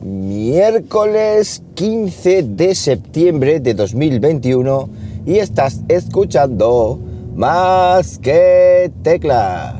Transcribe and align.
miércoles 0.00 1.62
15 1.74 2.42
de 2.42 2.74
septiembre 2.74 3.60
de 3.60 3.74
2021 3.74 4.88
y 5.26 5.38
estás 5.38 5.82
escuchando 5.88 6.98
más 7.34 8.18
que 8.18 8.90
teclas. 9.02 9.77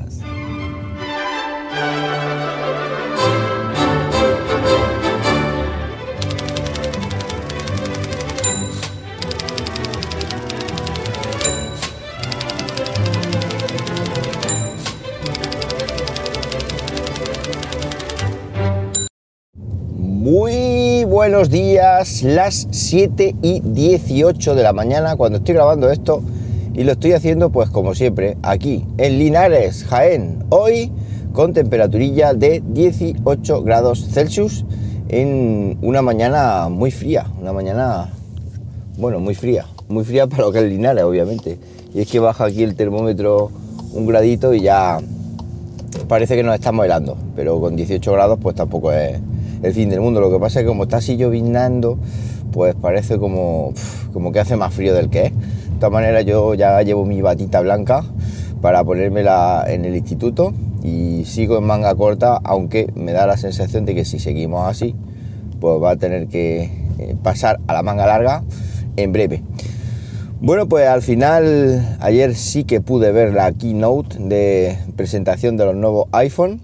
Buenos 21.18 21.50
días, 21.50 22.22
las 22.22 22.68
7 22.70 23.34
y 23.42 23.58
18 23.58 24.54
de 24.54 24.62
la 24.62 24.72
mañana 24.72 25.16
cuando 25.16 25.38
estoy 25.38 25.56
grabando 25.56 25.90
esto 25.90 26.22
y 26.74 26.84
lo 26.84 26.92
estoy 26.92 27.10
haciendo 27.10 27.50
pues 27.50 27.70
como 27.70 27.96
siempre 27.96 28.36
aquí 28.44 28.86
en 28.98 29.18
Linares, 29.18 29.82
Jaén, 29.82 30.44
hoy 30.50 30.92
con 31.32 31.54
temperaturilla 31.54 32.34
de 32.34 32.62
18 32.64 33.64
grados 33.64 34.06
Celsius 34.12 34.64
en 35.08 35.76
una 35.82 36.02
mañana 36.02 36.68
muy 36.68 36.92
fría, 36.92 37.26
una 37.40 37.52
mañana, 37.52 38.10
bueno, 38.96 39.18
muy 39.18 39.34
fría, 39.34 39.66
muy 39.88 40.04
fría 40.04 40.28
para 40.28 40.44
lo 40.44 40.52
que 40.52 40.60
es 40.60 40.66
Linares 40.66 41.02
obviamente. 41.02 41.58
Y 41.94 42.02
es 42.02 42.08
que 42.08 42.20
baja 42.20 42.44
aquí 42.44 42.62
el 42.62 42.76
termómetro 42.76 43.50
un 43.92 44.06
gradito 44.06 44.54
y 44.54 44.60
ya 44.60 45.00
parece 46.06 46.36
que 46.36 46.44
nos 46.44 46.54
estamos 46.54 46.84
helando, 46.84 47.18
pero 47.34 47.60
con 47.60 47.74
18 47.74 48.12
grados 48.12 48.38
pues 48.40 48.54
tampoco 48.54 48.92
es 48.92 49.18
el 49.62 49.72
fin 49.72 49.90
del 49.90 50.00
mundo. 50.00 50.20
Lo 50.20 50.30
que 50.30 50.38
pasa 50.38 50.60
es 50.60 50.64
que 50.64 50.68
como 50.68 50.84
está 50.84 50.98
así 50.98 51.16
llovinando, 51.16 51.98
pues 52.52 52.74
parece 52.74 53.18
como, 53.18 53.72
como 54.12 54.32
que 54.32 54.40
hace 54.40 54.56
más 54.56 54.74
frío 54.74 54.94
del 54.94 55.10
que 55.10 55.26
es. 55.26 55.32
De 55.32 55.76
todas 55.80 55.92
maneras 55.92 56.24
yo 56.24 56.54
ya 56.54 56.80
llevo 56.82 57.04
mi 57.04 57.22
batita 57.22 57.60
blanca 57.60 58.04
para 58.60 58.82
ponérmela 58.82 59.64
en 59.68 59.84
el 59.84 59.94
instituto 59.94 60.52
y 60.82 61.24
sigo 61.24 61.58
en 61.58 61.64
manga 61.64 61.94
corta, 61.94 62.40
aunque 62.42 62.90
me 62.94 63.12
da 63.12 63.26
la 63.26 63.36
sensación 63.36 63.84
de 63.84 63.94
que 63.94 64.04
si 64.04 64.18
seguimos 64.18 64.66
así, 64.66 64.94
pues 65.60 65.82
va 65.82 65.92
a 65.92 65.96
tener 65.96 66.28
que 66.28 66.70
eh, 66.98 67.16
pasar 67.22 67.60
a 67.66 67.72
la 67.74 67.82
manga 67.82 68.06
larga 68.06 68.42
en 68.96 69.12
breve. 69.12 69.42
Bueno, 70.40 70.68
pues 70.68 70.86
al 70.86 71.02
final 71.02 71.96
ayer 72.00 72.34
sí 72.36 72.62
que 72.62 72.80
pude 72.80 73.10
ver 73.10 73.34
la 73.34 73.50
keynote 73.52 74.18
de 74.20 74.78
presentación 74.96 75.56
de 75.56 75.64
los 75.64 75.74
nuevos 75.74 76.06
iPhone 76.12 76.60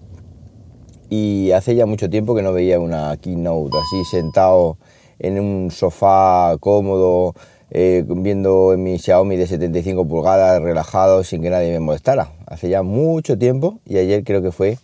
y 1.14 1.52
hace 1.52 1.76
ya 1.76 1.86
mucho 1.86 2.10
tiempo 2.10 2.34
que 2.34 2.42
no 2.42 2.52
veía 2.52 2.80
una 2.80 3.16
keynote 3.18 3.76
así 3.78 4.04
sentado 4.04 4.76
en 5.20 5.38
un 5.38 5.70
sofá 5.70 6.56
cómodo 6.58 7.34
eh, 7.70 8.04
viendo 8.08 8.72
en 8.72 8.82
mi 8.82 8.98
Xiaomi 8.98 9.36
de 9.36 9.46
75 9.46 10.08
pulgadas 10.08 10.60
relajado 10.60 11.22
sin 11.22 11.40
que 11.40 11.50
nadie 11.50 11.70
me 11.70 11.78
molestara. 11.78 12.32
Hace 12.46 12.68
ya 12.68 12.82
mucho 12.82 13.38
tiempo 13.38 13.78
y 13.86 13.98
ayer 13.98 14.24
creo 14.24 14.42
que 14.42 14.50
fue 14.50 14.78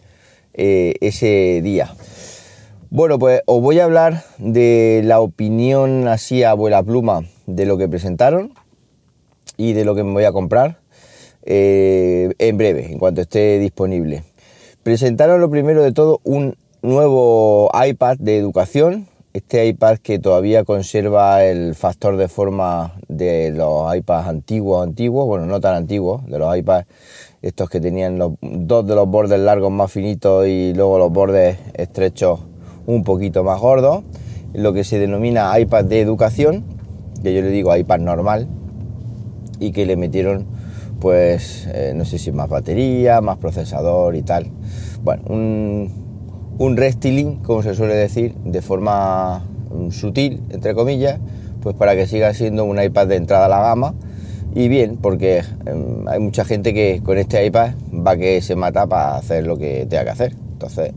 eh, 0.54 0.94
ese 1.00 1.62
día. 1.64 1.94
Bueno, 2.90 3.18
pues 3.18 3.42
os 3.46 3.60
voy 3.60 3.80
a 3.80 3.84
hablar 3.84 4.22
de 4.38 5.02
la 5.04 5.20
opinión 5.20 6.06
así 6.06 6.44
a 6.44 6.50
abuela 6.50 6.82
pluma 6.82 7.22
de 7.46 7.66
lo 7.66 7.76
que 7.76 7.88
presentaron 7.88 8.52
y 9.56 9.72
de 9.72 9.84
lo 9.84 9.96
que 9.96 10.04
me 10.04 10.12
voy 10.12 10.24
a 10.24 10.32
comprar 10.32 10.78
eh, 11.44 12.32
en 12.38 12.56
breve, 12.56 12.92
en 12.92 12.98
cuanto 12.98 13.20
esté 13.20 13.58
disponible 13.58 14.22
presentaron 14.82 15.40
lo 15.40 15.50
primero 15.50 15.82
de 15.82 15.92
todo 15.92 16.20
un 16.24 16.56
nuevo 16.82 17.70
iPad 17.86 18.16
de 18.18 18.38
educación, 18.38 19.08
este 19.32 19.66
iPad 19.66 19.98
que 19.98 20.18
todavía 20.18 20.64
conserva 20.64 21.44
el 21.44 21.74
factor 21.74 22.16
de 22.16 22.28
forma 22.28 22.94
de 23.06 23.52
los 23.52 23.94
iPads 23.94 24.28
antiguos, 24.28 24.82
antiguos, 24.82 25.26
bueno, 25.26 25.46
no 25.46 25.60
tan 25.60 25.74
antiguos, 25.74 26.24
de 26.26 26.38
los 26.38 26.56
iPads 26.56 26.86
estos 27.42 27.70
que 27.70 27.80
tenían 27.80 28.18
los 28.18 28.32
dos 28.40 28.86
de 28.86 28.94
los 28.94 29.08
bordes 29.08 29.40
largos 29.40 29.70
más 29.70 29.92
finitos 29.92 30.46
y 30.46 30.74
luego 30.74 30.98
los 30.98 31.12
bordes 31.12 31.58
estrechos 31.74 32.40
un 32.86 33.04
poquito 33.04 33.44
más 33.44 33.60
gordos, 33.60 34.02
lo 34.52 34.72
que 34.72 34.84
se 34.84 34.98
denomina 34.98 35.58
iPad 35.58 35.84
de 35.84 36.00
educación, 36.00 36.64
que 37.22 37.34
yo 37.34 37.42
le 37.42 37.50
digo 37.50 37.76
iPad 37.76 38.00
normal, 38.00 38.48
y 39.58 39.72
que 39.72 39.84
le 39.84 39.96
metieron 39.96 40.46
pues 41.00 41.66
eh, 41.72 41.92
no 41.94 42.04
sé 42.04 42.18
si 42.18 42.30
más 42.30 42.48
batería, 42.48 43.20
más 43.20 43.38
procesador 43.38 44.14
y 44.16 44.22
tal. 44.22 44.46
Bueno, 45.02 45.22
un, 45.28 45.90
un 46.58 47.40
como 47.42 47.62
se 47.62 47.74
suele 47.74 47.94
decir, 47.94 48.34
de 48.44 48.62
forma 48.62 49.42
mm, 49.70 49.90
sutil, 49.90 50.42
entre 50.50 50.74
comillas, 50.74 51.18
pues 51.62 51.74
para 51.76 51.94
que 51.94 52.06
siga 52.06 52.32
siendo 52.34 52.64
un 52.64 52.82
iPad 52.82 53.06
de 53.06 53.16
entrada 53.16 53.46
a 53.46 53.48
la 53.48 53.60
gama. 53.60 53.94
Y 54.54 54.68
bien, 54.68 54.96
porque 54.96 55.42
em, 55.66 56.08
hay 56.08 56.18
mucha 56.18 56.44
gente 56.44 56.74
que 56.74 57.00
con 57.04 57.18
este 57.18 57.44
iPad 57.46 57.70
va 58.06 58.16
que 58.16 58.42
se 58.42 58.56
mata 58.56 58.86
para 58.86 59.16
hacer 59.16 59.46
lo 59.46 59.56
que 59.56 59.86
tenga 59.88 60.04
que 60.04 60.10
hacer. 60.10 60.36
Entonces, 60.52 60.92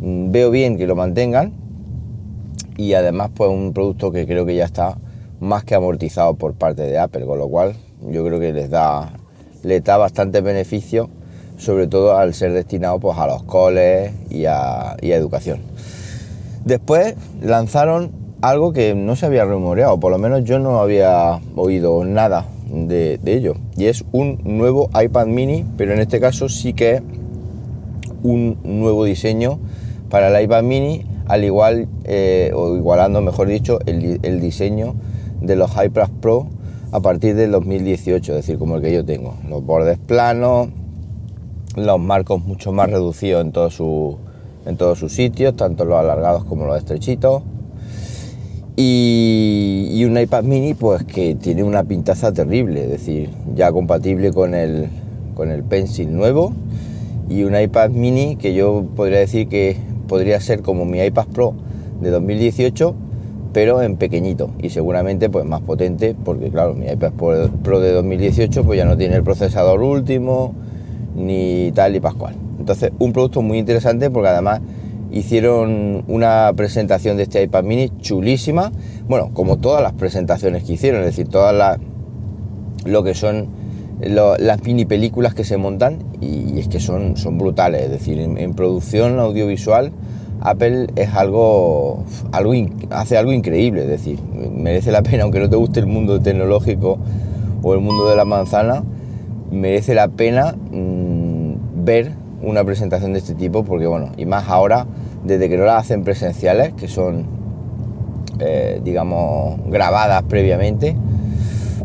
mm, 0.00 0.30
veo 0.32 0.50
bien 0.50 0.76
que 0.76 0.86
lo 0.86 0.96
mantengan 0.96 1.52
y 2.76 2.94
además 2.94 3.30
pues 3.34 3.50
un 3.50 3.72
producto 3.72 4.10
que 4.10 4.26
creo 4.26 4.46
que 4.46 4.56
ya 4.56 4.64
está 4.64 4.98
más 5.40 5.64
que 5.64 5.74
amortizado 5.74 6.34
por 6.34 6.54
parte 6.54 6.82
de 6.82 6.98
Apple, 6.98 7.24
con 7.26 7.38
lo 7.38 7.48
cual 7.48 7.74
yo 8.10 8.24
creo 8.24 8.40
que 8.40 8.52
les 8.52 8.70
da 8.70 9.12
le 9.62 9.80
da 9.80 9.96
bastante 9.96 10.40
beneficio, 10.40 11.08
sobre 11.62 11.86
todo 11.86 12.16
al 12.16 12.34
ser 12.34 12.52
destinado 12.52 12.98
pues, 12.98 13.16
a 13.16 13.26
los 13.26 13.44
coles 13.44 14.12
y 14.30 14.46
a, 14.46 14.96
educación. 15.00 15.60
Después 16.64 17.14
lanzaron 17.40 18.10
algo 18.40 18.72
que 18.72 18.94
no 18.94 19.14
se 19.14 19.26
había 19.26 19.44
rumoreado, 19.44 19.98
por 20.00 20.10
lo 20.10 20.18
menos 20.18 20.44
yo 20.44 20.58
no 20.58 20.80
había 20.80 21.40
oído 21.54 22.04
nada 22.04 22.46
de, 22.68 23.20
ello, 23.24 23.54
y 23.76 23.86
es 23.86 24.04
un 24.12 24.40
nuevo 24.42 24.90
iPad 25.00 25.26
mini, 25.26 25.64
pero 25.76 25.92
en 25.92 26.00
este 26.00 26.18
caso 26.18 26.48
sí 26.48 26.72
que 26.72 26.94
es 26.94 27.02
un 28.22 28.58
nuevo 28.64 29.04
diseño 29.04 29.58
para 30.10 30.36
el 30.36 30.44
iPad 30.44 30.64
mini, 30.64 31.06
al 31.26 31.44
igual, 31.44 31.88
eh, 32.04 32.50
o 32.54 32.76
igualando, 32.76 33.20
mejor 33.20 33.46
dicho, 33.46 33.78
el, 33.86 34.40
diseño 34.40 34.94
de 35.40 35.54
los 35.54 35.70
iPad 35.72 36.08
Pro 36.20 36.46
a 36.90 37.00
partir 37.00 37.36
del 37.36 37.52
2018, 37.52 38.32
es 38.32 38.36
decir, 38.36 38.58
como 38.58 38.76
el 38.76 38.82
que 38.82 38.92
yo 38.92 39.04
tengo. 39.04 39.34
Los 39.48 39.64
bordes 39.64 39.98
planos, 39.98 40.68
los 41.76 42.00
marcos 42.00 42.44
mucho 42.44 42.72
más 42.72 42.90
reducidos 42.90 43.44
en 43.44 43.52
todos 43.52 43.74
sus 43.74 45.12
sitios, 45.12 45.56
tanto 45.56 45.84
los 45.84 45.98
alargados 45.98 46.44
como 46.44 46.66
los 46.66 46.78
estrechitos. 46.78 47.42
Y, 48.76 50.04
un 50.04 50.18
iPad 50.18 50.44
mini 50.44 50.74
pues 50.74 51.04
que 51.04 51.34
tiene 51.36 51.62
una 51.62 51.84
pintaza 51.84 52.32
terrible, 52.32 52.84
es 52.84 52.90
decir, 52.90 53.30
ya 53.54 53.70
compatible 53.70 54.32
con 54.32 54.54
el, 54.54 54.88
con 55.34 55.50
el 55.50 55.62
Pencil 55.62 56.12
nuevo 56.12 56.52
y 57.28 57.44
un 57.44 57.58
iPad 57.58 57.90
mini 57.90 58.36
que 58.36 58.52
yo 58.54 58.84
podría 58.96 59.20
decir 59.20 59.48
que 59.48 59.76
podría 60.08 60.40
ser 60.40 60.62
como 60.62 60.84
mi 60.84 61.00
iPad 61.00 61.26
Pro 61.32 61.54
de 62.00 62.10
2018 62.10 62.94
pero 63.52 63.82
en 63.82 63.96
pequeñito 63.96 64.50
y 64.60 64.70
seguramente 64.70 65.30
pues 65.30 65.44
más 65.44 65.60
potente 65.60 66.16
porque 66.24 66.50
claro 66.50 66.74
mi 66.74 66.86
iPad 66.86 67.12
Pro 67.62 67.80
de 67.80 67.92
2018 67.92 68.64
pues 68.64 68.76
ya 68.76 68.84
no 68.84 68.96
tiene 68.96 69.14
el 69.16 69.22
procesador 69.22 69.82
último 69.82 70.54
ni 71.14 71.72
tal 71.72 71.96
y 71.96 72.00
pascual. 72.00 72.34
Entonces 72.58 72.92
un 72.98 73.12
producto 73.12 73.42
muy 73.42 73.58
interesante 73.58 74.10
porque 74.10 74.28
además 74.28 74.60
hicieron 75.10 76.04
una 76.08 76.52
presentación 76.56 77.16
de 77.16 77.24
este 77.24 77.42
iPad 77.42 77.64
mini 77.64 77.90
chulísima. 78.00 78.72
Bueno 79.08 79.30
como 79.32 79.58
todas 79.58 79.82
las 79.82 79.92
presentaciones 79.92 80.64
que 80.64 80.74
hicieron 80.74 81.00
es 81.00 81.06
decir 81.06 81.28
todas 81.28 81.54
las 81.54 81.78
lo 82.84 83.04
que 83.04 83.14
son 83.14 83.48
las 84.00 84.64
mini 84.64 84.84
películas 84.84 85.32
que 85.34 85.44
se 85.44 85.56
montan 85.56 85.98
y, 86.20 86.58
es 86.58 86.66
que 86.66 86.80
son, 86.80 87.16
son 87.16 87.38
brutales. 87.38 87.82
Es 87.82 87.90
decir 87.90 88.18
en 88.18 88.54
producción 88.54 89.18
audiovisual 89.18 89.92
Apple 90.44 90.88
es 90.96 91.14
algo, 91.14 92.04
algo 92.32 92.52
hace 92.90 93.16
algo 93.16 93.32
increíble, 93.32 93.82
es 93.82 93.88
decir, 93.88 94.18
merece 94.52 94.90
la 94.90 95.02
pena, 95.02 95.22
aunque 95.22 95.38
no 95.38 95.48
te 95.48 95.56
guste 95.56 95.78
el 95.80 95.86
mundo 95.86 96.20
tecnológico 96.20 96.98
o 97.62 97.74
el 97.74 97.80
mundo 97.80 98.08
de 98.08 98.16
la 98.16 98.24
manzana, 98.24 98.82
merece 99.52 99.94
la 99.94 100.08
pena 100.08 100.54
mm, 100.70 101.84
ver 101.84 102.12
una 102.42 102.64
presentación 102.64 103.12
de 103.12 103.20
este 103.20 103.34
tipo, 103.34 103.62
porque 103.64 103.86
bueno, 103.86 104.10
y 104.16 104.26
más 104.26 104.48
ahora, 104.48 104.86
desde 105.24 105.48
que 105.48 105.56
no 105.56 105.64
la 105.64 105.76
hacen 105.76 106.02
presenciales, 106.02 106.72
que 106.72 106.88
son, 106.88 107.26
eh, 108.40 108.80
digamos, 108.82 109.60
grabadas 109.68 110.24
previamente, 110.24 110.96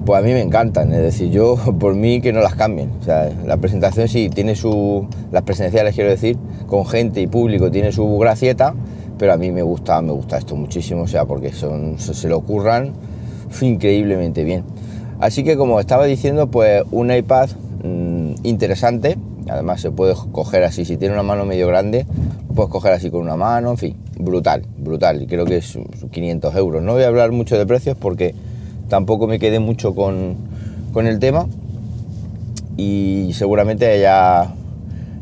pues 0.08 0.20
a 0.20 0.24
mí 0.24 0.32
me 0.32 0.42
encantan, 0.42 0.94
es 0.94 1.02
decir, 1.02 1.30
yo 1.32 1.58
por 1.80 1.94
mí 1.94 2.22
que 2.22 2.32
no 2.32 2.40
las 2.40 2.56
cambien. 2.56 2.92
O 3.02 3.04
sea, 3.04 3.30
la 3.46 3.58
presentación 3.58 4.08
sí 4.08 4.30
tiene 4.30 4.56
su. 4.56 5.06
Las 5.32 5.44
presenciales 5.44 5.94
quiero 5.94 6.10
decir, 6.10 6.38
con 6.66 6.86
gente 6.86 7.20
y 7.20 7.28
público 7.28 7.70
tiene 7.70 7.92
su 7.92 8.18
gracieta, 8.18 8.74
pero 9.18 9.34
a 9.34 9.38
mí 9.38 9.52
me 9.52 9.62
gusta, 9.62 10.02
me 10.02 10.14
gusta 10.14 10.38
esto 10.38 10.56
muchísimo, 10.56 11.02
o 11.04 11.08
sea, 11.08 11.26
porque 11.26 11.52
son, 11.52 12.00
se, 12.00 12.30
lo 12.30 12.38
ocurran 12.38 12.94
increíblemente 13.62 14.44
bien. 14.44 14.64
Así 15.20 15.44
que 15.44 15.58
como 15.58 15.80
estaba 15.80 16.06
diciendo, 16.06 16.48
pues 16.48 16.84
un 16.92 17.12
iPad 17.12 17.50
mm, 17.84 18.34
interesante, 18.44 19.18
además 19.50 19.82
se 19.82 19.92
puede 19.92 20.14
coger 20.32 20.64
así, 20.64 20.86
si 20.86 20.98
tiene 20.98 21.14
una 21.14 21.24
mano 21.24 21.46
medio 21.46 21.68
grande, 21.68 22.06
puedes 22.54 22.72
coger 22.72 22.94
así 22.94 23.10
con 23.10 23.22
una 23.22 23.36
mano, 23.36 23.72
en 23.72 23.78
fin, 23.78 23.96
brutal, 24.20 24.64
brutal. 24.78 25.22
Y 25.22 25.28
creo 25.28 25.46
que 25.46 25.58
es 25.58 25.78
500 26.12 26.56
euros. 26.56 26.84
No 26.84 26.94
voy 26.94 27.04
a 27.04 27.08
hablar 27.08 27.32
mucho 27.32 27.58
de 27.58 27.66
precios 27.66 27.98
porque 27.98 28.36
tampoco 28.90 29.28
me 29.28 29.40
quedé 29.40 29.60
mucho 29.60 29.96
con, 29.96 30.36
con 30.94 31.08
el 31.08 31.20
tema. 31.20 31.48
Y 32.78 33.32
seguramente 33.34 33.88
haya 33.88 34.54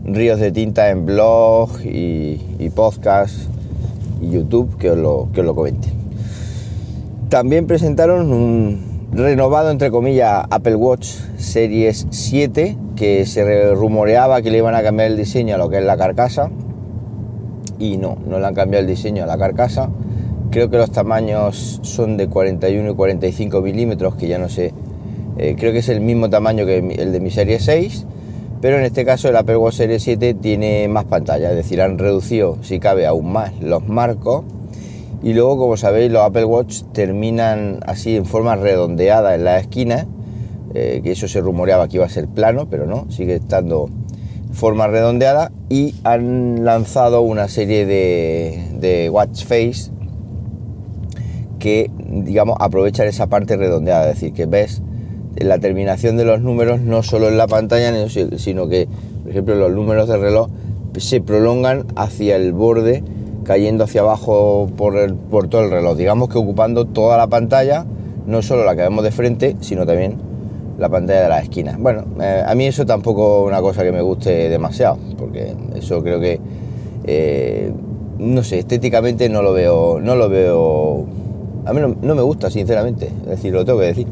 ríos 0.05 0.39
de 0.39 0.51
tinta 0.51 0.89
en 0.89 1.05
blog 1.05 1.69
y, 1.83 2.41
y 2.59 2.69
podcast 2.69 3.35
y 4.21 4.29
YouTube 4.29 4.77
que 4.77 4.91
os 4.91 4.97
lo, 4.97 5.29
que 5.33 5.39
os 5.39 5.45
lo 5.45 5.55
comente. 5.55 5.89
También 7.29 7.65
presentaron 7.65 8.31
un 8.31 8.94
renovado, 9.15 9.71
entre 9.71 9.91
comillas, 9.91 10.45
Apple 10.49 10.75
Watch 10.75 11.07
Series 11.37 12.07
7, 12.09 12.77
que 12.95 13.25
se 13.25 13.73
rumoreaba 13.73 14.41
que 14.41 14.51
le 14.51 14.57
iban 14.57 14.75
a 14.75 14.83
cambiar 14.83 15.11
el 15.11 15.17
diseño 15.17 15.55
a 15.55 15.57
lo 15.57 15.69
que 15.69 15.77
es 15.77 15.83
la 15.83 15.97
carcasa. 15.97 16.51
Y 17.79 17.97
no, 17.97 18.17
no 18.27 18.39
le 18.39 18.45
han 18.45 18.53
cambiado 18.53 18.81
el 18.81 18.87
diseño 18.87 19.23
a 19.23 19.27
la 19.27 19.37
carcasa. 19.37 19.89
Creo 20.51 20.69
que 20.69 20.77
los 20.77 20.91
tamaños 20.91 21.79
son 21.83 22.17
de 22.17 22.27
41 22.27 22.91
y 22.91 22.95
45 22.95 23.61
milímetros, 23.61 24.15
que 24.15 24.27
ya 24.27 24.37
no 24.37 24.49
sé. 24.49 24.73
Eh, 25.37 25.55
creo 25.57 25.71
que 25.71 25.79
es 25.79 25.89
el 25.89 26.01
mismo 26.01 26.29
tamaño 26.29 26.65
que 26.65 26.77
el 26.77 27.11
de 27.11 27.19
mi 27.19 27.31
serie 27.31 27.59
6, 27.59 28.05
pero 28.61 28.77
en 28.77 28.85
este 28.85 29.03
caso 29.03 29.27
el 29.27 29.35
Apple 29.35 29.57
Watch 29.57 29.75
Series 29.75 30.03
7 30.03 30.33
tiene 30.35 30.87
más 30.87 31.05
pantalla, 31.05 31.49
es 31.49 31.57
decir, 31.57 31.81
han 31.81 31.97
reducido, 31.97 32.57
si 32.61 32.79
cabe, 32.79 33.05
aún 33.05 33.31
más 33.33 33.51
los 33.59 33.85
marcos 33.87 34.45
y 35.25 35.33
luego, 35.33 35.57
como 35.57 35.75
sabéis, 35.75 36.11
los 36.11 36.21
Apple 36.21 36.45
Watch 36.45 36.83
terminan 36.93 37.79
así 37.87 38.15
en 38.15 38.27
forma 38.27 38.55
redondeada 38.57 39.33
en 39.33 39.43
la 39.43 39.57
esquina, 39.57 40.05
eh, 40.75 41.01
que 41.03 41.13
eso 41.13 41.27
se 41.27 41.41
rumoreaba 41.41 41.87
que 41.87 41.97
iba 41.97 42.05
a 42.05 42.09
ser 42.09 42.27
plano, 42.27 42.67
pero 42.69 42.85
no, 42.85 43.09
sigue 43.09 43.33
estando 43.33 43.89
forma 44.53 44.85
redondeada. 44.85 45.51
Y 45.67 45.95
han 46.03 46.63
lanzado 46.63 47.21
una 47.21 47.47
serie 47.47 47.87
de, 47.87 48.67
de 48.79 49.09
watch 49.09 49.45
face 49.45 49.89
que, 51.57 51.89
digamos, 51.97 52.57
aprovechan 52.59 53.07
esa 53.07 53.25
parte 53.25 53.57
redondeada, 53.57 54.11
es 54.11 54.19
decir, 54.19 54.31
que 54.31 54.45
ves 54.45 54.83
la 55.37 55.57
terminación 55.57 56.17
de 56.17 56.25
los 56.25 56.39
números 56.41 56.81
no 56.81 57.01
solo 57.01 57.29
en 57.29 57.37
la 57.37 57.47
pantalla, 57.47 57.91
sino 58.09 58.67
que, 58.67 58.87
por 59.23 59.31
ejemplo, 59.31 59.55
los 59.55 59.71
números 59.71 60.07
de 60.07 60.17
reloj 60.17 60.51
se 60.99 61.19
prolongan 61.19 61.87
hacia 61.95 62.35
el 62.35 62.53
borde 62.53 63.03
cayendo 63.45 63.85
hacia 63.85 64.01
abajo 64.01 64.67
por, 64.75 64.97
el, 64.97 65.13
por 65.13 65.47
todo 65.47 65.61
el 65.63 65.71
reloj. 65.71 65.95
Digamos 65.95 66.29
que 66.29 66.37
ocupando 66.37 66.85
toda 66.85 67.15
la 67.17 67.27
pantalla, 67.27 67.85
no 68.25 68.41
solo 68.41 68.65
la 68.65 68.75
que 68.75 68.81
vemos 68.81 69.03
de 69.03 69.11
frente, 69.11 69.55
sino 69.61 69.85
también 69.85 70.17
la 70.77 70.89
pantalla 70.89 71.21
de 71.23 71.29
las 71.29 71.43
esquinas. 71.43 71.77
Bueno, 71.79 72.03
eh, 72.19 72.43
a 72.45 72.53
mí 72.55 72.65
eso 72.65 72.85
tampoco 72.85 73.43
es 73.43 73.47
una 73.47 73.61
cosa 73.61 73.83
que 73.83 73.91
me 73.91 74.01
guste 74.01 74.49
demasiado, 74.49 74.97
porque 75.17 75.55
eso 75.75 76.03
creo 76.03 76.19
que, 76.19 76.39
eh, 77.05 77.71
no 78.17 78.43
sé, 78.43 78.59
estéticamente 78.59 79.29
no 79.29 79.41
lo 79.41 79.53
veo, 79.53 79.99
no 80.01 80.15
lo 80.15 80.27
veo, 80.27 81.05
a 81.65 81.73
mí 81.73 81.81
no, 82.01 82.15
me 82.15 82.21
gusta, 82.21 82.49
sinceramente, 82.49 83.09
es 83.23 83.29
decir, 83.29 83.53
lo 83.53 83.63
tengo 83.63 83.79
que 83.79 83.85
decir. 83.85 84.07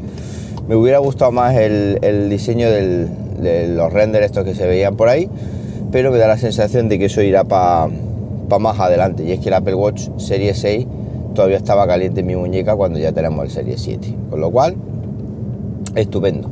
Me 0.66 0.76
hubiera 0.76 0.98
gustado 0.98 1.30
más 1.30 1.54
el, 1.56 2.28
diseño 2.30 2.70
de 2.70 3.68
los 3.68 3.92
renders 3.92 4.26
estos 4.26 4.44
que 4.44 4.54
se 4.54 4.66
veían 4.66 4.96
por 4.96 5.08
ahí, 5.08 5.28
pero 5.92 6.10
me 6.10 6.18
da 6.18 6.26
la 6.26 6.38
sensación 6.38 6.88
de 6.88 6.98
que 6.98 7.06
eso 7.06 7.20
irá 7.20 7.44
para 7.44 7.88
para 8.48 8.58
más 8.58 8.78
adelante. 8.80 9.24
Y 9.24 9.32
es 9.32 9.40
que 9.40 9.48
el 9.48 9.54
Apple 9.54 9.74
Watch 9.74 10.08
Serie 10.16 10.54
6 10.54 10.86
todavía 11.34 11.56
estaba 11.56 11.86
caliente 11.86 12.20
en 12.20 12.26
mi 12.26 12.36
muñeca 12.36 12.76
cuando 12.76 12.98
ya 12.98 13.12
tenemos 13.12 13.44
el 13.44 13.50
Serie 13.50 13.78
7. 13.78 14.14
Con 14.30 14.40
lo 14.40 14.50
cual, 14.50 14.76
estupendo. 15.94 16.50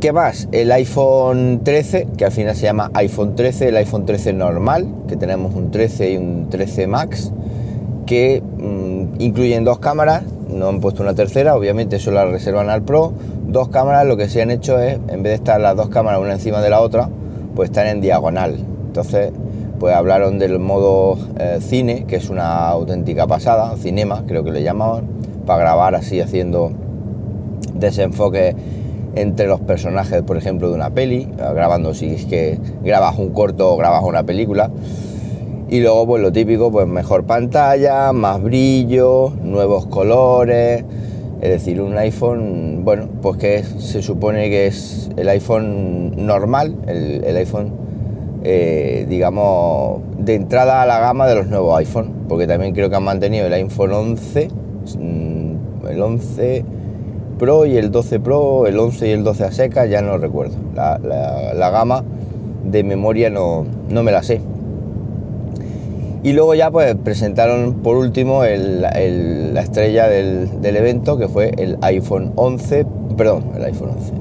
¿Qué 0.00 0.12
más? 0.12 0.48
El 0.52 0.70
iPhone 0.72 1.62
13, 1.64 2.08
que 2.18 2.26
al 2.26 2.32
final 2.32 2.54
se 2.54 2.64
llama 2.64 2.90
iPhone 2.92 3.34
13, 3.34 3.68
el 3.68 3.76
iPhone 3.78 4.04
13 4.04 4.34
normal, 4.34 4.86
que 5.08 5.16
tenemos 5.16 5.54
un 5.54 5.70
13 5.70 6.12
y 6.12 6.16
un 6.18 6.50
13 6.50 6.86
Max, 6.86 7.32
que 8.04 8.42
mm, 8.42 9.20
incluyen 9.22 9.64
dos 9.64 9.78
cámaras, 9.78 10.24
no 10.50 10.68
han 10.68 10.80
puesto 10.80 11.02
una 11.02 11.14
tercera, 11.14 11.56
obviamente 11.56 11.96
eso 11.96 12.10
la 12.10 12.26
reservan 12.26 12.68
al 12.68 12.82
Pro. 12.82 13.14
Dos 13.48 13.68
cámaras, 13.68 14.06
lo 14.06 14.18
que 14.18 14.28
se 14.28 14.42
han 14.42 14.50
hecho 14.50 14.78
es, 14.78 14.98
en 15.08 15.22
vez 15.22 15.30
de 15.30 15.34
estar 15.34 15.58
las 15.60 15.74
dos 15.74 15.88
cámaras 15.88 16.20
una 16.20 16.34
encima 16.34 16.60
de 16.60 16.68
la 16.68 16.80
otra, 16.80 17.08
pues 17.54 17.70
están 17.70 17.86
en 17.86 18.00
diagonal. 18.00 18.56
Entonces, 18.86 19.32
pues 19.78 19.94
hablaron 19.94 20.38
del 20.38 20.58
modo 20.58 21.18
eh, 21.38 21.58
cine, 21.60 22.04
que 22.04 22.16
es 22.16 22.30
una 22.30 22.68
auténtica 22.68 23.26
pasada, 23.26 23.76
cinema 23.76 24.24
creo 24.26 24.44
que 24.44 24.52
le 24.52 24.62
llamaban, 24.62 25.06
para 25.46 25.60
grabar 25.60 25.94
así 25.94 26.20
haciendo 26.20 26.72
desenfoque 27.74 28.54
entre 29.14 29.46
los 29.46 29.60
personajes, 29.60 30.22
por 30.22 30.36
ejemplo, 30.36 30.68
de 30.68 30.74
una 30.74 30.90
peli, 30.90 31.22
eh, 31.22 31.28
grabando 31.54 31.94
si 31.94 32.14
es 32.14 32.24
que 32.26 32.58
grabas 32.82 33.18
un 33.18 33.30
corto 33.30 33.72
o 33.72 33.76
grabas 33.76 34.02
una 34.04 34.24
película. 34.24 34.70
Y 35.68 35.80
luego, 35.80 36.06
pues 36.06 36.22
lo 36.22 36.32
típico, 36.32 36.70
pues 36.70 36.86
mejor 36.86 37.24
pantalla, 37.24 38.12
más 38.12 38.42
brillo, 38.42 39.32
nuevos 39.42 39.86
colores. 39.86 40.84
Es 41.40 41.50
decir, 41.50 41.80
un 41.80 41.96
iPhone, 41.98 42.82
bueno, 42.84 43.08
pues 43.20 43.36
que 43.38 43.62
se 43.78 44.02
supone 44.02 44.50
que 44.50 44.66
es 44.66 45.10
el 45.16 45.28
iPhone 45.28 46.26
normal, 46.26 46.76
el 46.86 47.36
iPhone 47.36 47.83
eh, 48.46 49.06
digamos, 49.08 50.02
de 50.18 50.34
entrada 50.34 50.82
a 50.82 50.86
la 50.86 51.00
gama 51.00 51.26
de 51.26 51.34
los 51.34 51.46
nuevos 51.46 51.78
iPhone, 51.78 52.12
porque 52.28 52.46
también 52.46 52.74
creo 52.74 52.90
que 52.90 52.96
han 52.96 53.02
mantenido 53.02 53.46
el 53.46 53.52
iPhone 53.54 53.92
11, 53.92 54.48
mm, 54.98 55.86
el 55.88 56.02
11 56.02 56.64
Pro 57.38 57.64
y 57.64 57.78
el 57.78 57.90
12 57.90 58.20
Pro, 58.20 58.66
el 58.66 58.78
11 58.78 59.08
y 59.08 59.10
el 59.12 59.24
12 59.24 59.44
a 59.44 59.50
seca, 59.50 59.86
ya 59.86 60.02
no 60.02 60.18
recuerdo. 60.18 60.56
La, 60.74 61.70
gama 61.70 62.04
de 62.64 62.84
memoria 62.84 63.30
no, 63.30 63.64
no, 63.88 64.02
me 64.02 64.12
la 64.12 64.22
sé. 64.22 64.42
Y 66.22 66.32
luego 66.34 66.54
ya 66.54 66.70
pues 66.70 66.94
presentaron 66.96 67.76
por 67.82 67.96
último 67.96 68.44
la 68.44 69.60
estrella 69.60 70.06
del, 70.06 70.60
del, 70.60 70.76
evento, 70.76 71.16
que 71.16 71.28
fue 71.28 71.52
el 71.56 71.78
iPhone 71.80 72.32
11, 72.36 72.84
perdón, 73.16 73.44
el 73.56 73.64
iPhone 73.64 73.90
11, 73.90 74.12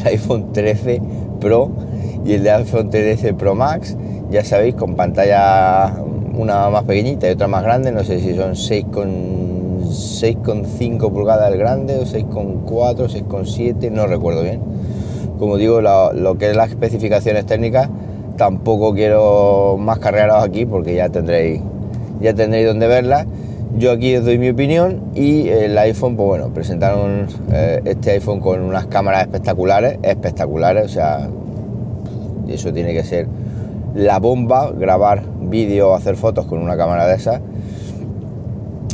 el 0.00 0.06
iPhone 0.08 0.52
13 0.52 1.00
Pro 1.40 1.70
y 2.24 2.34
el 2.34 2.42
de 2.42 2.50
iPhone 2.50 2.90
13 2.90 3.34
Pro 3.34 3.54
Max, 3.54 3.96
ya 4.30 4.44
sabéis, 4.44 4.74
con 4.74 4.96
pantalla 4.96 5.94
una 6.38 6.70
más 6.70 6.84
pequeñita 6.84 7.28
y 7.28 7.32
otra 7.32 7.48
más 7.48 7.64
grande, 7.64 7.90
no 7.90 8.04
sé 8.04 8.20
si 8.20 8.36
son 8.36 8.52
6,5 8.52 11.12
pulgadas 11.12 11.52
el 11.52 11.58
grande 11.58 11.96
o 11.96 12.02
6,4, 12.02 13.08
6,7, 13.08 13.90
no 13.90 14.06
recuerdo 14.06 14.42
bien. 14.42 14.60
Como 15.38 15.56
digo, 15.56 15.80
lo, 15.80 16.36
que 16.38 16.50
es 16.50 16.56
las 16.56 16.68
especificaciones 16.70 17.46
técnicas, 17.46 17.88
tampoco 18.36 18.94
quiero 18.94 19.78
más 19.78 19.98
cargaros 19.98 20.44
aquí 20.44 20.66
porque 20.66 20.94
ya 20.94 21.08
tendréis, 21.08 21.60
ya 22.20 22.34
tendréis 22.34 22.66
donde 22.66 22.86
verlas. 22.86 23.26
Yo 23.76 23.90
aquí 23.92 24.16
os 24.16 24.24
doy 24.24 24.38
mi 24.38 24.48
opinión 24.48 25.02
y 25.14 25.48
el 25.48 25.76
iPhone, 25.78 26.16
pues 26.16 26.26
bueno, 26.26 26.48
presentaron 26.48 27.26
eh, 27.52 27.82
este 27.84 28.12
iPhone 28.12 28.40
con 28.40 28.62
unas 28.62 28.86
cámaras 28.86 29.20
espectaculares, 29.22 29.98
espectaculares, 30.02 30.86
o 30.86 30.88
sea, 30.88 31.28
eso 32.54 32.72
tiene 32.72 32.92
que 32.92 33.04
ser 33.04 33.26
la 33.94 34.18
bomba, 34.18 34.70
grabar 34.70 35.22
vídeo, 35.40 35.94
hacer 35.94 36.16
fotos 36.16 36.46
con 36.46 36.60
una 36.60 36.76
cámara 36.76 37.06
de 37.06 37.16
esas. 37.16 37.40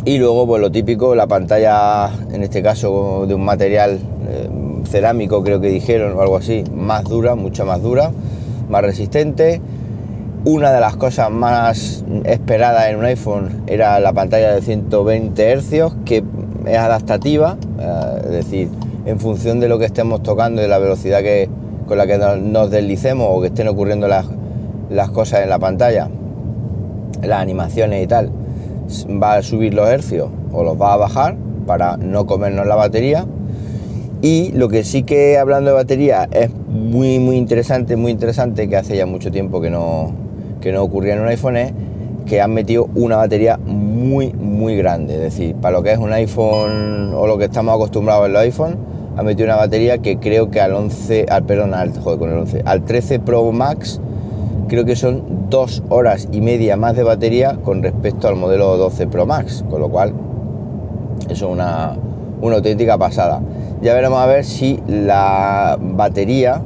Y 0.05 0.19
luego, 0.19 0.47
pues 0.47 0.61
lo 0.61 0.71
típico, 0.71 1.15
la 1.15 1.27
pantalla, 1.27 2.11
en 2.31 2.43
este 2.43 2.63
caso 2.63 3.25
de 3.27 3.35
un 3.35 3.45
material 3.45 3.99
eh, 4.29 4.49
cerámico, 4.87 5.43
creo 5.43 5.61
que 5.61 5.69
dijeron, 5.69 6.17
o 6.17 6.21
algo 6.21 6.37
así, 6.37 6.65
más 6.75 7.05
dura, 7.05 7.35
mucho 7.35 7.65
más 7.65 7.83
dura, 7.83 8.11
más 8.69 8.83
resistente. 8.83 9.63
Una 10.45 10.73
de 10.73 10.81
las 10.81 10.97
cosas 10.97 11.31
más 11.31 12.05
esperadas 12.25 12.91
en 12.91 12.97
un 12.97 13.07
iPhone 13.07 13.63
era 13.67 13.99
la 13.99 14.13
pantalla 14.13 14.55
de 14.55 14.61
120 14.61 15.57
Hz, 15.57 15.95
que 16.05 16.23
es 16.67 16.77
adaptativa, 16.77 17.57
eh, 17.81 18.21
es 18.25 18.31
decir, 18.31 18.69
en 19.07 19.19
función 19.19 19.59
de 19.59 19.69
lo 19.69 19.79
que 19.79 19.87
estemos 19.87 20.23
tocando 20.23 20.61
y 20.61 20.65
de 20.65 20.69
la 20.69 20.79
velocidad 20.79 21.21
que, 21.21 21.49
con 21.87 21.99
la 21.99 22.07
que 22.07 22.19
nos 22.19 22.71
deslicemos 22.71 23.29
o 23.31 23.41
que 23.41 23.49
estén 23.49 23.69
ocurriendo 23.69 24.09
las, 24.09 24.27
las 24.91 25.11
cosas 25.11 25.43
en 25.43 25.51
la 25.51 25.59
pantalla, 25.59 26.09
las 27.23 27.41
animaciones 27.41 28.03
y 28.03 28.07
tal, 28.07 28.31
va 29.23 29.35
a 29.35 29.43
subir 29.43 29.75
los 29.75 29.89
hercios 29.89 30.29
o 30.53 30.63
los 30.63 30.81
va 30.81 30.95
a 30.95 30.97
bajar 30.97 31.37
para 31.67 31.97
no 31.97 32.27
comernos 32.27 32.67
la 32.67 32.77
batería. 32.77 33.27
Y 34.23 34.53
lo 34.53 34.69
que 34.69 34.85
sí 34.85 35.03
que 35.03 35.37
hablando 35.37 35.71
de 35.71 35.77
batería 35.77 36.29
es 36.31 36.51
muy 36.69 37.19
muy 37.19 37.37
interesante, 37.37 37.97
muy 37.97 38.11
interesante, 38.11 38.69
que 38.69 38.77
hace 38.77 38.97
ya 38.97 39.05
mucho 39.05 39.31
tiempo 39.31 39.61
que 39.61 39.71
no, 39.71 40.13
que 40.61 40.73
no 40.73 40.83
ocurría 40.83 41.15
en 41.15 41.21
un 41.21 41.29
iPhone, 41.29 41.57
es 41.57 41.73
que 42.27 42.41
han 42.41 42.55
metido 42.55 42.89
una 42.95 43.17
batería 43.17 43.59
muy 43.59 44.33
muy 44.33 44.77
grande. 44.77 45.15
Es 45.15 45.21
decir, 45.21 45.55
para 45.57 45.77
lo 45.77 45.83
que 45.83 45.93
es 45.93 45.99
un 45.99 46.13
iPhone 46.13 47.13
o 47.15 47.27
lo 47.27 47.37
que 47.37 47.45
estamos 47.45 47.75
acostumbrados 47.75 48.27
en 48.27 48.33
los 48.33 48.43
iPhones, 48.43 48.77
ha 49.17 49.23
metido 49.23 49.47
una 49.47 49.57
batería 49.57 49.99
que 49.99 50.19
creo 50.19 50.51
que 50.51 50.61
al 50.61 50.73
11, 50.73 51.27
al, 51.29 51.45
perdón, 51.45 51.75
al, 51.75 51.93
joder, 51.99 52.19
con 52.19 52.31
el 52.31 52.39
11, 52.39 52.63
al 52.65 52.85
13 52.85 53.21
Pro 53.21 53.51
Max 53.53 54.01
creo 54.69 54.85
que 54.85 54.97
son 54.97 55.49
dos 55.51 55.83
horas 55.89 56.29
y 56.33 56.41
media 56.41 56.77
más 56.77 56.97
de 56.97 57.03
batería 57.03 57.59
con 57.65 57.83
respecto 57.83 58.29
al 58.29 58.37
modelo 58.37 58.77
12 58.77 59.07
Pro 59.07 59.27
Max, 59.27 59.65
con 59.71 59.81
lo 59.81 59.89
cual 59.89 60.13
eso 61.29 61.47
es 61.47 61.53
una, 61.53 61.97
una 62.41 62.57
auténtica 62.57 62.99
pasada. 62.99 63.41
Ya 63.83 63.95
veremos 63.95 64.19
a 64.19 64.27
ver 64.27 64.45
si 64.45 64.81
la 64.89 65.79
batería, 65.81 66.63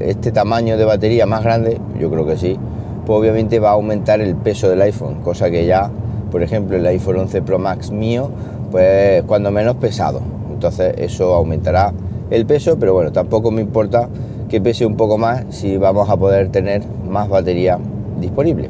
este 0.00 0.32
tamaño 0.32 0.76
de 0.76 0.84
batería 0.84 1.26
más 1.26 1.42
grande, 1.42 1.80
yo 1.98 2.10
creo 2.10 2.26
que 2.26 2.36
sí, 2.36 2.58
pues 3.06 3.18
obviamente 3.18 3.60
va 3.60 3.70
a 3.70 3.72
aumentar 3.72 4.20
el 4.20 4.34
peso 4.34 4.68
del 4.68 4.82
iPhone, 4.82 5.22
cosa 5.22 5.50
que 5.50 5.64
ya 5.64 5.90
por 6.30 6.42
ejemplo 6.42 6.76
el 6.76 6.86
iPhone 6.86 7.16
11 7.18 7.42
Pro 7.42 7.58
Max 7.58 7.90
mío, 7.90 8.30
pues 8.70 9.22
cuando 9.22 9.50
menos 9.50 9.76
pesado. 9.76 10.20
Entonces 10.58 10.92
eso 10.98 11.34
aumentará 11.34 11.92
el 12.30 12.44
peso, 12.44 12.80
pero 12.80 12.92
bueno, 12.92 13.12
tampoco 13.12 13.52
me 13.52 13.60
importa 13.60 14.08
que 14.48 14.60
pese 14.60 14.84
un 14.84 14.96
poco 14.96 15.16
más 15.16 15.44
si 15.50 15.76
vamos 15.76 16.10
a 16.10 16.16
poder 16.16 16.48
tener 16.48 16.82
más 17.08 17.28
batería 17.28 17.78
disponible. 18.20 18.68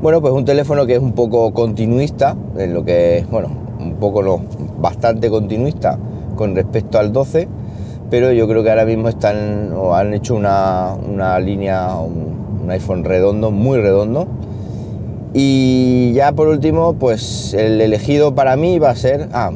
Bueno, 0.00 0.20
pues 0.20 0.32
un 0.32 0.44
teléfono 0.44 0.86
que 0.86 0.92
es 0.92 1.00
un 1.00 1.14
poco 1.14 1.52
continuista, 1.52 2.36
en 2.56 2.74
lo 2.74 2.84
que, 2.84 3.26
bueno, 3.28 3.48
un 3.80 3.94
poco 3.94 4.22
no, 4.22 4.40
bastante 4.78 5.28
continuista 5.30 5.98
con 6.36 6.54
respecto 6.54 7.00
al 7.00 7.12
12, 7.12 7.48
pero 8.08 8.30
yo 8.30 8.46
creo 8.46 8.62
que 8.62 8.70
ahora 8.70 8.84
mismo 8.84 9.08
están 9.08 9.72
o 9.76 9.96
han 9.96 10.14
hecho 10.14 10.36
una, 10.36 10.96
línea, 11.40 11.96
un, 11.96 12.70
iPhone 12.70 13.02
redondo, 13.02 13.50
muy 13.50 13.78
redondo. 13.80 14.28
Y 15.32 16.12
ya 16.12 16.30
por 16.30 16.46
último, 16.46 16.94
pues 16.94 17.52
el 17.54 17.80
elegido 17.80 18.36
para 18.36 18.54
mí 18.54 18.78
va 18.78 18.90
a 18.90 18.94
ser, 18.94 19.28
ah, 19.32 19.50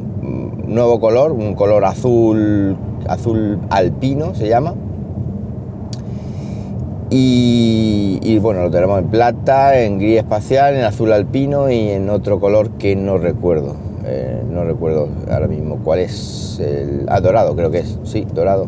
nuevo 0.69 0.99
color, 0.99 1.31
un 1.31 1.55
color 1.55 1.83
azul, 1.85 2.77
azul 3.07 3.59
alpino 3.69 4.35
se 4.35 4.47
llama. 4.47 4.75
Y, 7.11 8.37
bueno, 8.39 8.61
lo 8.61 8.69
tenemos 8.69 8.99
en 8.99 9.07
plata, 9.07 9.81
en 9.81 9.97
gris 9.97 10.19
espacial, 10.19 10.75
en 10.75 10.83
azul 10.83 11.11
alpino 11.11 11.69
y 11.71 11.89
en 11.89 12.09
otro 12.09 12.39
color 12.39 12.71
que 12.71 12.95
no 12.95 13.17
recuerdo. 13.17 13.75
Eh, 14.05 14.43
no 14.49 14.63
recuerdo 14.63 15.09
ahora 15.31 15.47
mismo 15.47 15.79
cuál 15.83 15.99
es. 15.99 16.59
El, 16.59 17.05
ah, 17.09 17.19
dorado 17.19 17.55
creo 17.55 17.71
que 17.71 17.79
es. 17.79 17.97
Sí, 18.03 18.27
dorado. 18.31 18.67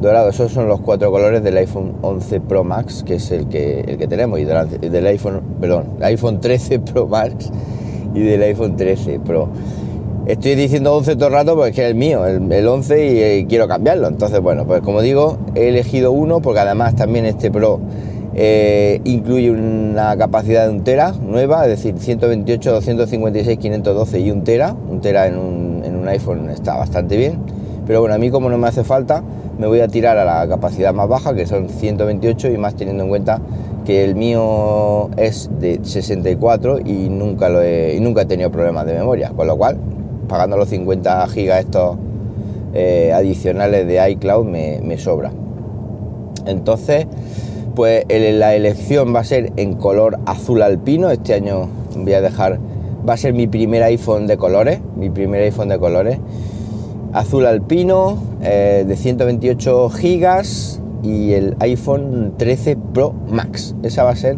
Dorado, 0.00 0.30
esos 0.30 0.50
son 0.52 0.68
los 0.68 0.80
cuatro 0.80 1.10
colores 1.10 1.42
del 1.42 1.58
iPhone 1.58 1.96
11 2.00 2.40
Pro 2.40 2.64
Max, 2.64 3.02
que 3.04 3.16
es 3.16 3.30
el 3.30 3.48
que, 3.48 3.80
el 3.80 3.98
que 3.98 4.08
tenemos, 4.08 4.40
y 4.40 4.44
del, 4.44 4.80
del 4.80 5.06
iPhone, 5.06 5.42
perdón, 5.60 5.84
iPhone 6.00 6.40
13 6.40 6.78
Pro 6.80 7.06
Max 7.06 7.50
y 8.14 8.20
del 8.20 8.42
iPhone 8.42 8.76
13 8.76 9.20
Pro. 9.20 9.50
Estoy 10.26 10.54
diciendo 10.54 10.94
11 10.94 11.16
todo 11.16 11.28
el 11.28 11.32
rato 11.32 11.54
porque 11.54 11.70
es 11.70 11.76
que 11.76 11.86
el 11.86 11.94
mío, 11.94 12.26
el, 12.26 12.68
11 12.68 13.06
y, 13.06 13.18
eh, 13.20 13.46
quiero 13.48 13.66
cambiarlo. 13.66 14.06
Entonces, 14.06 14.40
bueno, 14.40 14.66
pues 14.66 14.82
como 14.82 15.00
digo, 15.00 15.38
he 15.54 15.68
elegido 15.68 16.12
uno 16.12 16.40
porque 16.40 16.60
además 16.60 16.94
también 16.94 17.24
este 17.24 17.50
Pro 17.50 17.80
eh, 18.34 19.00
incluye 19.04 19.50
una 19.50 20.16
capacidad 20.18 20.66
de 20.66 20.70
un 20.70 20.84
tera 20.84 21.12
nueva, 21.12 21.64
es 21.64 21.70
decir, 21.70 21.98
128, 21.98 22.70
256, 22.70 23.58
512 23.58 24.20
y 24.20 24.30
un 24.30 24.44
tera. 24.44 24.76
Un 24.88 25.00
tera 25.00 25.26
en 25.26 25.38
un, 25.38 25.82
en 25.84 25.96
un 25.96 26.06
iPhone 26.08 26.50
está 26.50 26.76
bastante 26.76 27.16
bien. 27.16 27.38
Pero 27.86 28.00
bueno, 28.00 28.14
a 28.14 28.18
mí 28.18 28.30
como 28.30 28.50
no 28.50 28.58
me 28.58 28.68
hace 28.68 28.84
falta, 28.84 29.24
me 29.58 29.66
voy 29.66 29.80
a 29.80 29.88
tirar 29.88 30.18
a 30.18 30.24
la 30.24 30.46
capacidad 30.46 30.92
más 30.92 31.08
baja, 31.08 31.34
que 31.34 31.46
son 31.46 31.70
128 31.70 32.50
y 32.50 32.58
más 32.58 32.76
teniendo 32.76 33.04
en 33.04 33.08
cuenta 33.08 33.40
que 33.84 34.04
el 34.04 34.14
mío 34.14 35.10
es 35.16 35.50
de 35.58 35.80
64 35.82 36.80
y 36.80 37.08
nunca, 37.08 37.48
lo 37.48 37.62
he, 37.62 37.96
y 37.96 38.00
nunca 38.00 38.22
he 38.22 38.26
tenido 38.26 38.50
problemas 38.50 38.86
de 38.86 38.92
memoria, 38.92 39.32
con 39.34 39.46
lo 39.46 39.56
cual 39.56 39.78
pagando 40.30 40.56
los 40.56 40.68
50 40.68 41.26
gigas 41.26 41.64
estos 41.64 41.96
eh, 42.72 43.10
adicionales 43.12 43.84
de 43.88 44.10
iCloud 44.12 44.46
me, 44.46 44.96
sobra. 44.96 45.32
Entonces, 46.46 47.08
pues 47.74 48.04
la 48.08 48.54
elección 48.54 49.12
va 49.12 49.20
a 49.20 49.24
ser 49.24 49.52
en 49.56 49.74
color 49.74 50.20
azul 50.26 50.62
alpino. 50.62 51.10
Este 51.10 51.34
año 51.34 51.68
voy 51.96 52.12
a 52.12 52.20
dejar, 52.20 52.60
va 53.06 53.14
a 53.14 53.16
ser 53.16 53.34
mi 53.34 53.48
primer 53.48 53.82
iPhone 53.82 54.28
de 54.28 54.36
colores, 54.36 54.80
mi 54.96 55.10
primer 55.10 55.42
iPhone 55.42 55.68
de 55.68 55.80
colores. 55.80 56.18
Azul 57.12 57.44
alpino 57.44 58.16
eh, 58.40 58.84
de 58.86 58.96
128 58.96 59.90
gigas 59.90 60.80
y 61.02 61.32
el 61.32 61.56
iPhone 61.58 62.34
13 62.36 62.76
Pro 62.94 63.14
Max. 63.28 63.74
Esa 63.82 64.04
va 64.04 64.10
a 64.10 64.16
ser 64.16 64.36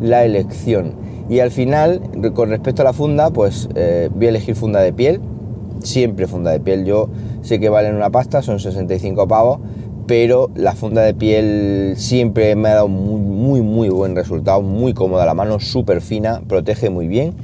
la 0.00 0.24
elección. 0.24 0.94
Y 1.28 1.40
al 1.40 1.50
final, 1.50 2.00
con 2.32 2.50
respecto 2.50 2.82
a 2.82 2.84
la 2.84 2.92
funda, 2.92 3.30
pues 3.30 3.68
eh, 3.74 4.08
voy 4.14 4.26
a 4.26 4.28
elegir 4.28 4.54
funda 4.54 4.80
de 4.80 4.92
piel 4.92 5.20
siempre 5.82 6.26
funda 6.26 6.50
de 6.50 6.60
piel. 6.60 6.84
Yo 6.84 7.08
sé 7.42 7.60
que 7.60 7.68
valen 7.68 7.94
una 7.94 8.10
pasta, 8.10 8.42
son 8.42 8.60
65 8.60 9.28
pavos, 9.28 9.58
pero 10.06 10.50
la 10.54 10.74
funda 10.74 11.02
de 11.02 11.14
piel 11.14 11.94
siempre 11.96 12.54
me 12.56 12.68
ha 12.68 12.74
dado 12.74 12.88
muy, 12.88 13.60
muy, 13.60 13.88
buen 13.88 14.16
resultado, 14.16 14.62
muy 14.62 14.94
cómoda 14.94 15.26
la 15.26 15.34
mano, 15.34 15.60
súper 15.60 16.00
fina, 16.00 16.42
protege 16.48 16.90
muy 16.90 17.08
bien. 17.08 17.34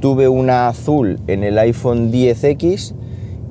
Tuve 0.00 0.28
una 0.28 0.68
azul 0.68 1.20
en 1.26 1.44
el 1.44 1.58
iPhone 1.58 2.10
10X, 2.10 2.94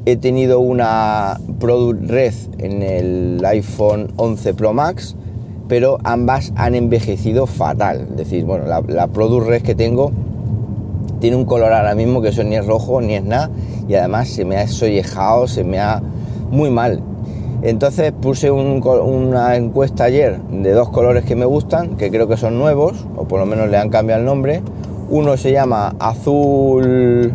he 0.05 0.15
tenido 0.17 0.59
una 0.59 1.39
Product 1.59 2.09
Red 2.09 2.33
en 2.57 2.81
el 2.81 3.45
iPhone 3.45 4.11
11 4.15 4.53
Pro 4.55 4.73
Max, 4.73 5.15
pero 5.67 5.99
ambas 6.03 6.51
han 6.55 6.73
envejecido 6.73 7.45
fatal. 7.45 8.07
Es 8.11 8.17
decir, 8.17 8.45
bueno, 8.45 8.65
la, 8.65 8.81
la 8.87 9.07
Product 9.07 9.47
Red 9.47 9.61
que 9.61 9.75
tengo 9.75 10.11
tiene 11.19 11.35
un 11.35 11.45
color 11.45 11.71
ahora 11.73 11.93
mismo 11.93 12.21
que 12.21 12.29
eso 12.29 12.43
ni 12.43 12.55
es 12.55 12.65
rojo 12.65 13.01
ni 13.01 13.13
es 13.13 13.23
nada 13.23 13.51
y 13.89 13.95
además 13.95 14.29
se 14.29 14.45
me 14.45 14.57
ha 14.57 14.67
sollejado, 14.67 15.47
se 15.47 15.63
me 15.63 15.79
ha 15.79 16.01
muy 16.51 16.69
mal. 16.69 17.01
Entonces 17.63 18.13
puse 18.13 18.51
una 18.51 19.57
encuesta 19.57 20.05
ayer 20.05 20.39
de 20.43 20.71
dos 20.71 20.89
colores 20.89 21.25
que 21.25 21.35
me 21.35 21.45
gustan, 21.45 21.97
que 21.97 22.11
creo 22.11 22.27
que 22.27 22.37
son 22.37 22.57
nuevos, 22.57 23.05
o 23.17 23.25
por 23.25 23.39
lo 23.39 23.47
menos 23.47 23.69
le 23.69 23.77
han 23.77 23.89
cambiado 23.89 24.21
el 24.21 24.25
nombre. 24.25 24.61
Uno 25.09 25.35
se 25.35 25.51
llama 25.51 25.95
azul 25.99 27.33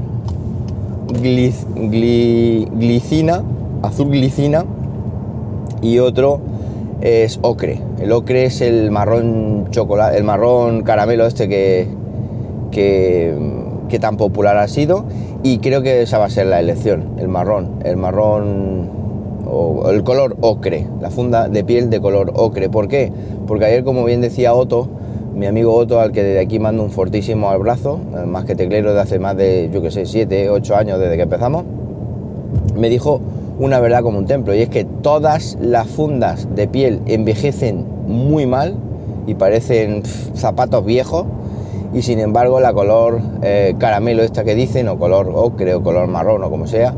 glicina, 1.12 2.62
azul 3.82 4.10
glicina, 4.10 4.64
y 5.82 5.98
otro 5.98 6.40
es 7.00 7.40
ocre. 7.42 7.82
El 7.98 8.12
ocre 8.12 8.46
es 8.46 8.60
el 8.60 8.92
marrón 8.92 9.66
chocolate, 9.70 10.16
el 10.16 10.24
marrón 10.24 10.82
caramelo 10.82 11.26
este 11.26 11.48
que, 11.48 11.88
que 12.70 13.34
que 13.88 13.98
tan 13.98 14.16
popular 14.16 14.56
ha 14.56 14.68
sido 14.68 15.04
y 15.44 15.58
creo 15.58 15.82
que 15.82 16.00
esa 16.00 16.16
va 16.16 16.24
a 16.24 16.30
ser 16.30 16.46
la 16.46 16.58
elección, 16.58 17.10
el 17.18 17.28
marrón, 17.28 17.68
el 17.84 17.98
marrón 17.98 18.88
o 19.46 19.90
el 19.90 20.02
color 20.02 20.38
ocre, 20.40 20.86
la 21.02 21.10
funda 21.10 21.50
de 21.50 21.62
piel 21.62 21.90
de 21.90 22.00
color 22.00 22.32
ocre. 22.34 22.70
¿Por 22.70 22.88
qué? 22.88 23.12
Porque 23.46 23.66
ayer, 23.66 23.84
como 23.84 24.04
bien 24.04 24.22
decía 24.22 24.54
Otto, 24.54 24.88
mi 25.34 25.44
amigo 25.44 25.74
Otto, 25.74 26.00
al 26.00 26.12
que 26.12 26.22
desde 26.22 26.40
aquí 26.40 26.58
mando 26.58 26.82
un 26.82 26.90
fortísimo 26.90 27.50
abrazo, 27.50 28.00
más 28.26 28.46
que 28.46 28.54
teclero 28.54 28.94
de 28.94 29.00
hace 29.00 29.18
más 29.18 29.36
de, 29.36 29.68
yo 29.70 29.82
que 29.82 29.90
sé, 29.90 30.06
7, 30.06 30.48
8 30.48 30.76
años 30.76 30.98
desde 30.98 31.16
que 31.16 31.24
empezamos, 31.24 31.64
me 32.74 32.88
dijo 32.88 33.20
una 33.58 33.80
verdad 33.80 34.02
como 34.02 34.16
un 34.16 34.24
templo, 34.24 34.54
y 34.54 34.62
es 34.62 34.70
que 34.70 34.84
todas 34.84 35.58
las 35.60 35.88
fundas 35.88 36.48
de 36.56 36.68
piel 36.68 37.00
envejecen 37.04 37.84
muy 38.06 38.46
mal 38.46 38.76
y 39.26 39.34
parecen 39.34 40.04
zapatos 40.34 40.86
viejos 40.86 41.26
y 41.94 42.02
sin 42.02 42.18
embargo 42.18 42.60
la 42.60 42.74
color 42.74 43.20
eh, 43.42 43.74
caramelo 43.78 44.22
esta 44.22 44.44
que 44.44 44.54
dicen 44.54 44.88
o 44.88 44.98
color 44.98 45.30
ocre 45.32 45.74
o 45.74 45.82
color 45.82 46.08
marrón 46.08 46.42
o 46.42 46.50
como 46.50 46.66
sea 46.66 46.94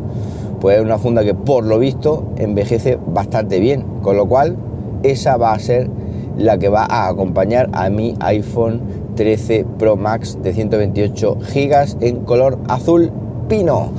pues 0.60 0.78
es 0.78 0.84
una 0.84 0.98
funda 0.98 1.22
que 1.22 1.34
por 1.34 1.64
lo 1.64 1.78
visto 1.78 2.24
envejece 2.36 2.98
bastante 3.06 3.60
bien. 3.60 3.84
Con 4.02 4.16
lo 4.16 4.26
cual 4.26 4.56
esa 5.02 5.36
va 5.36 5.52
a 5.52 5.58
ser 5.58 5.88
la 6.36 6.58
que 6.58 6.68
va 6.68 6.86
a 6.88 7.08
acompañar 7.08 7.68
a 7.72 7.88
mi 7.88 8.14
iPhone 8.20 8.80
13 9.14 9.64
Pro 9.78 9.96
Max 9.96 10.38
de 10.42 10.52
128 10.52 11.36
GB 11.36 11.96
en 12.00 12.24
color 12.24 12.58
azul 12.68 13.10
pino 13.48 13.90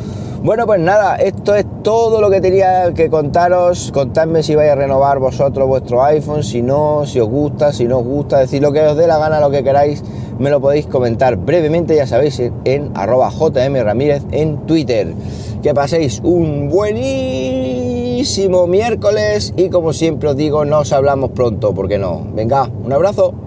bueno, 0.44 0.66
pues 0.68 0.80
nada, 0.80 1.16
esto 1.16 1.56
es 1.56 1.66
todo 1.84 2.22
lo 2.22 2.30
que 2.30 2.40
tenía 2.40 2.94
que 2.94 3.10
contaros. 3.10 3.92
Contadme 3.92 4.44
si 4.44 4.54
vais 4.56 4.72
a 4.72 4.76
renovar 4.76 5.18
vosotros 5.20 5.68
vuestro 5.68 6.04
iPhone, 6.04 6.44
si 6.44 6.62
no, 6.62 7.06
si 7.06 7.20
os 7.20 7.28
gusta, 7.28 7.74
si 7.74 7.86
no 7.86 8.00
os 8.00 8.06
gusta, 8.06 8.40
decir 8.40 8.62
lo 8.62 8.72
que 8.72 8.82
os 8.82 8.96
dé 8.96 9.08
la 9.08 9.18
gana, 9.18 9.40
lo 9.40 9.50
que 9.50 9.64
queráis, 9.64 10.04
me 10.38 10.50
lo 10.50 10.62
podéis 10.62 10.86
comentar 10.86 11.38
brevemente, 11.38 11.96
ya 11.96 12.06
sabéis, 12.06 12.40
en, 12.40 12.92
arroba 12.96 13.32
JM 13.32 13.84
Ramírez 13.84 14.24
en 14.32 14.66
Twitter. 14.68 15.14
Que 15.64 15.74
paséis 15.74 16.22
un 16.24 16.70
buenísimo 16.70 18.68
miércoles 18.68 19.54
y 19.58 19.70
como 19.70 19.92
siempre 19.92 20.30
os 20.30 20.36
digo, 20.36 20.66
nos 20.66 20.94
hablamos 20.94 21.32
pronto, 21.32 21.74
¿por 21.74 21.88
qué 21.88 21.98
no? 21.98 22.22
Venga, 22.34 22.70
un 22.86 22.94
abrazo. 22.94 23.47